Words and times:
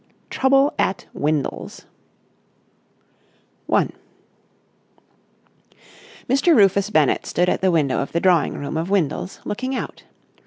TROUBLE 0.31 0.73
AT 0.79 1.05
WINDLES§ 1.13 1.81
1 3.67 3.93
Mr. 6.27 6.55
Rufus 6.57 6.89
Bennett 6.89 7.27
stood 7.27 7.47
at 7.47 7.61
the 7.61 7.69
window 7.69 7.99
of 7.99 8.11
the 8.11 8.19
drawing 8.19 8.55
room 8.57 8.77
of 8.77 8.89
Windles, 8.89 9.41
looking 9.45 9.75
out. 9.75 10.05